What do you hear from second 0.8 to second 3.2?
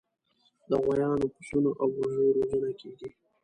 غویانو، پسونو او وزو روزنه کیږي.